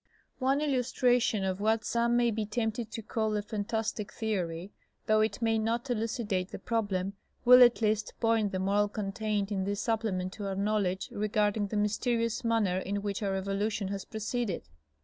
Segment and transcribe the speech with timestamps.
[0.39, 4.71] One illustration of what some may be tempted to call a fantastic theory,
[5.05, 7.13] though it may not elucidate the problem,
[7.45, 11.77] will at least point the moral contained in this supplement to our knowledge regarding the
[11.77, 14.67] mysterious manner in which our evolution has proceeded.